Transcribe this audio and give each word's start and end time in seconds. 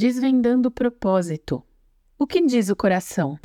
Desvendando 0.00 0.68
o 0.68 0.70
propósito. 0.70 1.60
O 2.16 2.24
que 2.24 2.40
diz 2.46 2.68
o 2.68 2.76
coração? 2.76 3.36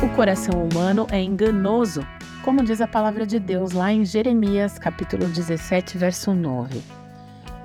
O 0.00 0.08
coração 0.14 0.68
humano 0.68 1.04
é 1.10 1.20
enganoso, 1.20 2.06
como 2.44 2.62
diz 2.62 2.80
a 2.80 2.86
palavra 2.86 3.26
de 3.26 3.40
Deus 3.40 3.72
lá 3.72 3.92
em 3.92 4.04
Jeremias, 4.04 4.78
capítulo 4.78 5.26
17, 5.26 5.98
verso 5.98 6.32
9. 6.32 6.80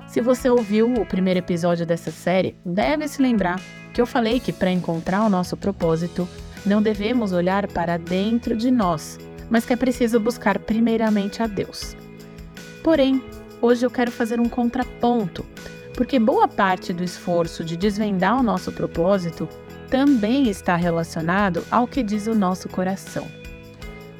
Se 0.08 0.20
você 0.20 0.50
ouviu 0.50 0.92
o 0.92 1.06
primeiro 1.06 1.38
episódio 1.38 1.86
dessa 1.86 2.10
série, 2.10 2.56
deve 2.66 3.06
se 3.06 3.22
lembrar 3.22 3.60
que 3.92 4.00
eu 4.00 4.06
falei 4.06 4.40
que 4.40 4.52
para 4.52 4.72
encontrar 4.72 5.24
o 5.24 5.30
nosso 5.30 5.56
propósito, 5.56 6.28
não 6.64 6.82
devemos 6.82 7.32
olhar 7.32 7.66
para 7.66 7.96
dentro 7.96 8.56
de 8.56 8.70
nós, 8.70 9.18
mas 9.50 9.64
que 9.64 9.72
é 9.72 9.76
preciso 9.76 10.18
buscar 10.18 10.58
primeiramente 10.58 11.42
a 11.42 11.46
Deus. 11.46 11.96
Porém, 12.82 13.22
hoje 13.60 13.84
eu 13.84 13.90
quero 13.90 14.10
fazer 14.10 14.40
um 14.40 14.48
contraponto, 14.48 15.44
porque 15.94 16.18
boa 16.18 16.48
parte 16.48 16.92
do 16.92 17.04
esforço 17.04 17.64
de 17.64 17.76
desvendar 17.76 18.38
o 18.38 18.42
nosso 18.42 18.72
propósito 18.72 19.48
também 19.88 20.48
está 20.48 20.76
relacionado 20.76 21.64
ao 21.70 21.86
que 21.86 22.02
diz 22.02 22.26
o 22.26 22.34
nosso 22.34 22.68
coração. 22.68 23.26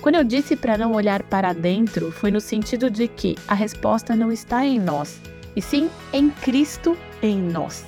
Quando 0.01 0.17
eu 0.17 0.25
disse 0.25 0.55
para 0.55 0.77
não 0.77 0.93
olhar 0.93 1.23
para 1.23 1.53
dentro, 1.55 2.13
foi 2.13 2.31
no 2.31 2.41
sentido 2.41 2.91
de 2.91 3.09
que 3.09 3.37
a 3.49 3.55
resposta 3.55 4.15
não 4.15 4.31
está 4.31 4.65
em 4.65 4.79
nós, 4.79 5.19
e 5.57 5.63
sim 5.63 5.89
em 6.13 6.29
Cristo 6.29 6.97
em 7.23 7.39
nós. 7.39 7.85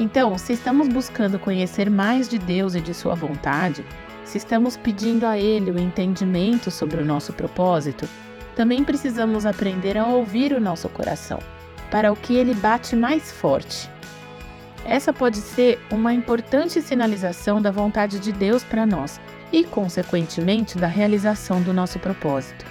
Então, 0.00 0.38
se 0.38 0.54
estamos 0.54 0.88
buscando 0.88 1.38
conhecer 1.38 1.90
mais 1.90 2.26
de 2.26 2.38
Deus 2.38 2.74
e 2.74 2.80
de 2.80 2.94
Sua 2.94 3.14
vontade, 3.14 3.84
se 4.24 4.38
estamos 4.38 4.74
pedindo 4.74 5.26
a 5.26 5.36
Ele 5.36 5.70
o 5.70 5.78
entendimento 5.78 6.70
sobre 6.70 7.02
o 7.02 7.04
nosso 7.04 7.34
propósito, 7.34 8.08
também 8.56 8.82
precisamos 8.82 9.44
aprender 9.44 9.98
a 9.98 10.06
ouvir 10.06 10.54
o 10.54 10.60
nosso 10.60 10.88
coração, 10.88 11.38
para 11.90 12.10
o 12.10 12.16
que 12.16 12.34
ele 12.34 12.54
bate 12.54 12.96
mais 12.96 13.30
forte. 13.30 13.90
Essa 14.86 15.12
pode 15.12 15.36
ser 15.36 15.78
uma 15.90 16.14
importante 16.14 16.80
sinalização 16.80 17.60
da 17.60 17.70
vontade 17.70 18.18
de 18.18 18.32
Deus 18.32 18.64
para 18.64 18.86
nós 18.86 19.20
e, 19.52 19.64
consequentemente, 19.64 20.78
da 20.78 20.86
realização 20.86 21.60
do 21.60 21.74
nosso 21.74 21.98
propósito. 21.98 22.64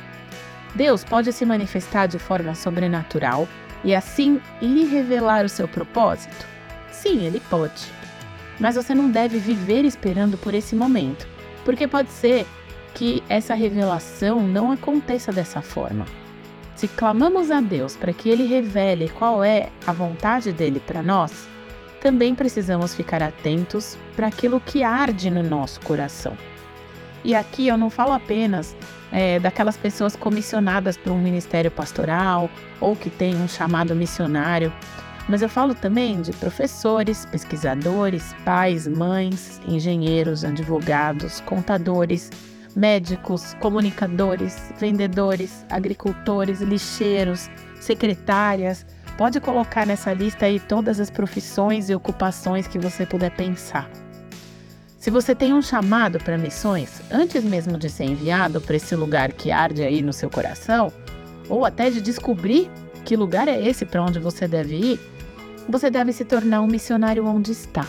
Deus 0.74 1.04
pode 1.04 1.32
se 1.32 1.46
manifestar 1.46 2.08
de 2.08 2.18
forma 2.18 2.56
sobrenatural 2.56 3.48
e 3.84 3.94
assim 3.94 4.42
lhe 4.60 4.86
revelar 4.86 5.46
o 5.46 5.50
seu 5.50 5.68
propósito? 5.68 6.59
Sim, 7.02 7.26
ele 7.26 7.42
pode. 7.50 7.90
Mas 8.60 8.76
você 8.76 8.94
não 8.94 9.10
deve 9.10 9.40
viver 9.40 9.86
esperando 9.86 10.38
por 10.38 10.54
esse 10.54 10.76
momento, 10.76 11.26
porque 11.64 11.88
pode 11.88 12.12
ser 12.12 12.46
que 12.94 13.24
essa 13.30 13.54
revelação 13.54 14.46
não 14.46 14.70
aconteça 14.70 15.32
dessa 15.32 15.62
forma. 15.62 16.06
Se 16.76 16.90
clamamos 16.90 17.52
a 17.52 17.62
Deus 17.62 17.96
para 17.96 18.12
que 18.12 18.28
ele 18.28 18.46
revele 18.46 19.08
qual 19.08 19.42
é 19.42 19.70
a 19.88 19.94
vontade 19.94 20.52
dele 20.52 20.82
para 20.86 21.02
nós, 21.02 21.48
também 22.02 22.36
precisamos 22.36 22.94
ficar 22.94 23.24
atentos 23.24 23.98
para 24.14 24.28
aquilo 24.28 24.60
que 24.60 24.84
arde 24.84 25.30
no 25.30 25.42
nosso 25.42 25.80
coração. 25.82 26.38
E 27.24 27.34
aqui 27.34 27.68
eu 27.68 27.78
não 27.78 27.90
falo 27.90 28.12
apenas 28.12 28.76
é, 29.10 29.40
daquelas 29.40 29.78
pessoas 29.78 30.18
comissionadas 30.18 30.98
para 30.98 31.14
um 31.14 31.22
ministério 31.22 31.72
pastoral 31.72 32.50
ou 32.82 32.94
que 32.94 33.10
têm 33.10 33.36
um 33.38 33.48
chamado 33.48 33.96
missionário, 33.96 34.74
mas 35.30 35.44
eu 35.44 35.48
falo 35.48 35.76
também 35.76 36.22
de 36.22 36.34
professores, 36.34 37.28
pesquisadores, 37.28 38.34
pais, 38.44 38.88
mães, 38.88 39.62
engenheiros, 39.68 40.44
advogados, 40.44 41.40
contadores, 41.42 42.32
médicos, 42.76 43.54
comunicadores, 43.60 44.74
vendedores, 44.80 45.64
agricultores, 45.70 46.62
lixeiros, 46.62 47.48
secretárias. 47.80 48.84
Pode 49.20 49.40
colocar 49.40 49.86
nessa 49.86 50.12
lista 50.14 50.48
aí 50.48 50.60
todas 50.60 51.00
as 51.00 51.12
profissões 51.12 51.92
e 51.92 51.96
ocupações 51.96 52.68
que 52.68 52.80
você 52.80 53.06
puder 53.06 53.30
pensar. 53.32 53.88
Se 54.98 55.12
você 55.12 55.36
tem 55.36 55.54
um 55.54 55.62
chamado 55.62 56.18
para 56.18 56.40
missões, 56.40 57.04
antes 57.12 57.44
mesmo 57.44 57.78
de 57.78 57.88
ser 57.88 58.06
enviado 58.06 58.60
para 58.60 58.76
esse 58.76 58.96
lugar 58.96 59.32
que 59.32 59.52
arde 59.52 59.84
aí 59.84 60.02
no 60.02 60.12
seu 60.12 60.30
coração, 60.30 60.92
ou 61.48 61.66
até 61.66 61.92
de 61.92 62.02
descobrir 62.02 62.70
que 63.06 63.16
lugar 63.16 63.48
é 63.48 63.62
esse 63.62 63.86
para 63.86 64.04
onde 64.04 64.20
você 64.20 64.48
deve 64.48 64.76
ir, 64.76 65.19
você 65.70 65.90
deve 65.90 66.12
se 66.12 66.26
tornar 66.26 66.62
um 66.62 66.68
missionário 66.68 67.26
onde 67.26 67.52
está. 67.52 67.86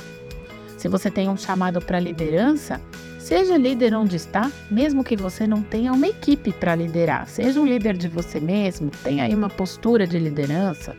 Se 0.77 0.89
você 0.89 1.11
tem 1.11 1.29
um 1.29 1.37
chamado 1.37 1.81
para 1.81 1.99
liderança, 1.99 2.81
seja 3.19 3.57
líder 3.57 3.95
onde 3.95 4.17
está, 4.17 4.51
mesmo 4.71 5.03
que 5.03 5.17
você 5.17 5.47
não 5.47 5.63
tenha 5.63 5.93
uma 5.93 6.07
equipe 6.07 6.53
para 6.53 6.75
liderar. 6.75 7.27
Seja 7.27 7.61
um 7.61 7.67
líder 7.67 7.97
de 7.97 8.09
você 8.09 8.39
mesmo, 8.41 8.91
tenha 9.03 9.25
aí 9.25 9.35
uma 9.35 9.49
postura 9.49 10.07
de 10.07 10.19
liderança. 10.19 10.97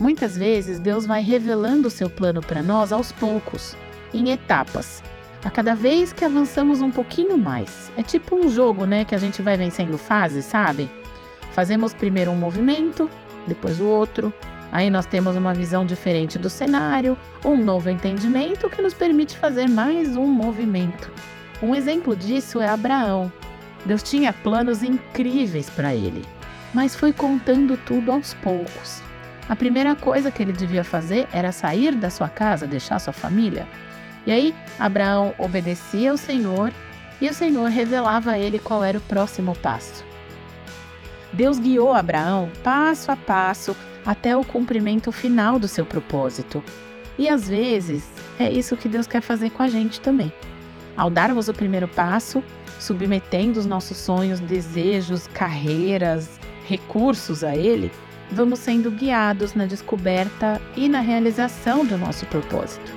Muitas 0.00 0.36
vezes 0.36 0.78
Deus 0.78 1.06
vai 1.06 1.22
revelando 1.22 1.88
o 1.88 1.90
seu 1.90 2.10
plano 2.10 2.40
para 2.40 2.62
nós 2.62 2.92
aos 2.92 3.12
poucos, 3.12 3.76
em 4.12 4.30
etapas 4.30 5.02
a 5.44 5.50
cada 5.50 5.74
vez 5.74 6.12
que 6.12 6.24
avançamos 6.24 6.80
um 6.80 6.90
pouquinho 6.90 7.36
mais. 7.36 7.92
É 7.96 8.02
tipo 8.02 8.34
um 8.34 8.48
jogo, 8.48 8.86
né, 8.86 9.04
que 9.04 9.14
a 9.14 9.18
gente 9.18 9.42
vai 9.42 9.56
vencendo 9.56 9.98
fases, 9.98 10.46
sabe? 10.46 10.90
Fazemos 11.52 11.92
primeiro 11.92 12.30
um 12.30 12.36
movimento, 12.36 13.10
depois 13.46 13.78
o 13.78 13.84
outro. 13.84 14.32
Aí 14.74 14.90
nós 14.90 15.06
temos 15.06 15.36
uma 15.36 15.54
visão 15.54 15.86
diferente 15.86 16.36
do 16.36 16.50
cenário, 16.50 17.16
um 17.44 17.56
novo 17.56 17.88
entendimento 17.88 18.68
que 18.68 18.82
nos 18.82 18.92
permite 18.92 19.38
fazer 19.38 19.68
mais 19.68 20.16
um 20.16 20.26
movimento. 20.26 21.12
Um 21.62 21.76
exemplo 21.76 22.16
disso 22.16 22.60
é 22.60 22.68
Abraão. 22.68 23.32
Deus 23.86 24.02
tinha 24.02 24.32
planos 24.32 24.82
incríveis 24.82 25.70
para 25.70 25.94
ele, 25.94 26.24
mas 26.74 26.96
foi 26.96 27.12
contando 27.12 27.76
tudo 27.86 28.10
aos 28.10 28.34
poucos. 28.34 29.00
A 29.48 29.54
primeira 29.54 29.94
coisa 29.94 30.32
que 30.32 30.42
ele 30.42 30.52
devia 30.52 30.82
fazer 30.82 31.28
era 31.32 31.52
sair 31.52 31.94
da 31.94 32.10
sua 32.10 32.28
casa, 32.28 32.66
deixar 32.66 32.98
sua 32.98 33.12
família, 33.12 33.68
e 34.26 34.32
aí 34.32 34.52
Abraão 34.76 35.32
obedecia 35.38 36.10
ao 36.10 36.16
Senhor 36.16 36.72
e 37.20 37.28
o 37.28 37.34
Senhor 37.34 37.70
revelava 37.70 38.32
a 38.32 38.38
ele 38.40 38.58
qual 38.58 38.82
era 38.82 38.98
o 38.98 39.02
próximo 39.02 39.54
passo. 39.54 40.04
Deus 41.34 41.58
guiou 41.58 41.92
Abraão 41.92 42.48
passo 42.62 43.10
a 43.10 43.16
passo 43.16 43.76
até 44.06 44.36
o 44.36 44.44
cumprimento 44.44 45.10
final 45.10 45.58
do 45.58 45.66
seu 45.66 45.84
propósito. 45.84 46.62
E 47.18 47.28
às 47.28 47.48
vezes 47.48 48.08
é 48.38 48.50
isso 48.50 48.76
que 48.76 48.88
Deus 48.88 49.06
quer 49.06 49.20
fazer 49.20 49.50
com 49.50 49.62
a 49.62 49.68
gente 49.68 50.00
também. 50.00 50.32
Ao 50.96 51.10
darmos 51.10 51.48
o 51.48 51.54
primeiro 51.54 51.88
passo, 51.88 52.42
submetendo 52.78 53.58
os 53.58 53.66
nossos 53.66 53.96
sonhos, 53.96 54.38
desejos, 54.40 55.26
carreiras, 55.28 56.38
recursos 56.66 57.42
a 57.42 57.56
Ele, 57.56 57.90
vamos 58.30 58.60
sendo 58.60 58.90
guiados 58.90 59.54
na 59.54 59.66
descoberta 59.66 60.60
e 60.76 60.88
na 60.88 61.00
realização 61.00 61.84
do 61.84 61.98
nosso 61.98 62.26
propósito. 62.26 62.92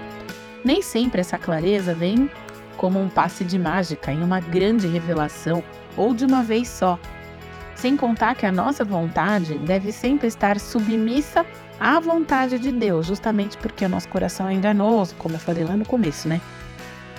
Nem 0.64 0.81
sempre 0.81 1.22
essa 1.22 1.38
clareza 1.38 1.94
vem 1.94 2.30
como 2.75 3.02
um 3.02 3.09
passe 3.09 3.44
de 3.44 3.58
mágica 3.58 4.12
em 4.12 4.22
uma 4.22 4.40
grande 4.40 4.88
revelação 4.88 5.64
ou 5.96 6.14
de 6.14 6.25
uma 6.25 6.44
vez 6.44 6.68
só. 6.68 7.00
Sem 7.78 7.96
contar 7.96 8.34
que 8.34 8.46
a 8.46 8.52
nossa 8.52 8.84
vontade 8.84 9.56
deve 9.60 9.92
sempre 9.92 10.28
estar 10.28 10.60
submissa 10.60 11.46
à 11.80 12.00
vontade 12.00 12.58
de 12.58 12.72
Deus, 12.72 13.06
justamente 13.06 13.56
porque 13.56 13.86
o 13.86 13.90
nosso 13.90 14.10
coração 14.10 14.48
é 14.48 14.54
enganoso, 14.54 15.14
como 15.16 15.36
eu 15.36 15.40
falei 15.40 15.64
lá 15.64 15.78
no 15.78 15.86
começo, 15.86 16.28
né? 16.28 16.42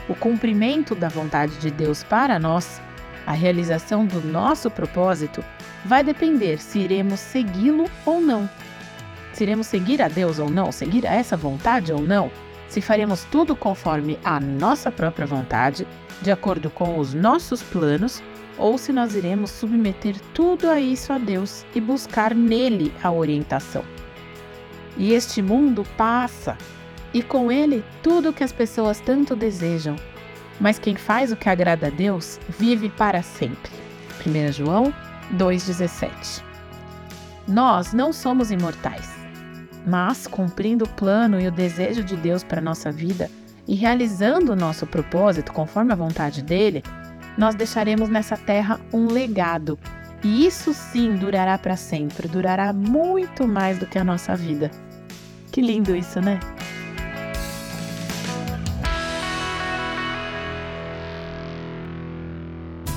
O 0.08 0.16
cumprimento 0.16 0.96
da 0.96 1.08
vontade 1.08 1.54
de 1.58 1.70
Deus 1.70 2.02
para 2.02 2.40
nós, 2.40 2.80
a 3.24 3.32
realização 3.32 4.04
do 4.04 4.20
nosso 4.20 4.68
propósito, 4.68 5.44
vai 5.84 6.02
depender 6.02 6.58
se 6.58 6.80
iremos 6.80 7.20
segui-lo 7.20 7.84
ou 8.04 8.20
não. 8.20 8.50
Se 9.32 9.44
iremos 9.44 9.68
seguir 9.68 10.02
a 10.02 10.08
Deus 10.08 10.40
ou 10.40 10.50
não, 10.50 10.72
seguir 10.72 11.06
a 11.06 11.14
essa 11.14 11.36
vontade 11.36 11.92
ou 11.92 12.00
não, 12.00 12.32
se 12.68 12.80
faremos 12.80 13.22
tudo 13.30 13.54
conforme 13.54 14.18
a 14.24 14.40
nossa 14.40 14.90
própria 14.90 15.24
vontade, 15.24 15.86
de 16.20 16.32
acordo 16.32 16.68
com 16.68 16.98
os 16.98 17.14
nossos 17.14 17.62
planos, 17.62 18.20
ou 18.58 18.76
se 18.76 18.92
nós 18.92 19.14
iremos 19.14 19.50
submeter 19.50 20.16
tudo 20.34 20.68
a 20.68 20.80
isso 20.80 21.12
a 21.12 21.18
Deus 21.18 21.64
e 21.74 21.80
buscar 21.80 22.34
nele 22.34 22.92
a 23.02 23.10
orientação. 23.10 23.84
E 24.96 25.12
este 25.12 25.40
mundo 25.40 25.84
passa, 25.96 26.58
e 27.14 27.22
com 27.22 27.52
ele 27.52 27.84
tudo 28.02 28.30
o 28.30 28.32
que 28.32 28.44
as 28.44 28.52
pessoas 28.52 29.00
tanto 29.00 29.36
desejam, 29.36 29.96
mas 30.60 30.78
quem 30.78 30.96
faz 30.96 31.30
o 31.30 31.36
que 31.36 31.48
agrada 31.48 31.86
a 31.86 31.90
Deus 31.90 32.40
vive 32.48 32.88
para 32.90 33.22
sempre. 33.22 33.70
1 34.26 34.52
João 34.52 34.92
2,17 35.36 36.42
Nós 37.46 37.92
não 37.92 38.12
somos 38.12 38.50
imortais 38.50 39.18
mas 39.88 40.26
cumprindo 40.26 40.84
o 40.84 40.88
plano 40.88 41.40
e 41.40 41.48
o 41.48 41.52
desejo 41.52 42.04
de 42.04 42.14
Deus 42.14 42.44
para 42.44 42.60
nossa 42.60 42.92
vida 42.92 43.30
e 43.66 43.74
realizando 43.74 44.52
o 44.52 44.56
nosso 44.56 44.86
propósito 44.86 45.52
conforme 45.52 45.92
a 45.92 45.96
vontade 45.96 46.42
dele, 46.42 46.82
nós 47.38 47.54
deixaremos 47.54 48.08
nessa 48.08 48.36
terra 48.36 48.80
um 48.92 49.06
legado. 49.06 49.78
E 50.24 50.44
isso 50.44 50.74
sim 50.74 51.14
durará 51.14 51.56
para 51.56 51.76
sempre, 51.76 52.26
durará 52.26 52.72
muito 52.72 53.46
mais 53.46 53.78
do 53.78 53.86
que 53.86 53.96
a 53.96 54.02
nossa 54.02 54.34
vida. 54.34 54.72
Que 55.52 55.60
lindo 55.60 55.94
isso, 55.94 56.20
né? 56.20 56.40